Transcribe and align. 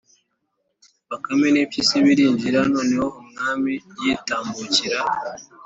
bakame 1.09 1.47
n’impyisi 1.51 1.95
birinjira. 2.05 2.59
noneho 2.73 3.05
umwami 3.21 3.73
yitambukira, 4.01 4.99